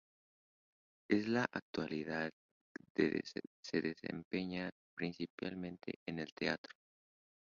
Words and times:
En 1.11 1.31
la 1.31 1.45
actualidad 1.53 2.31
se 2.97 3.81
desempeña 3.83 4.71
principalmente 4.95 5.93
en 6.07 6.17
el 6.17 6.33
teatro. 6.33 6.73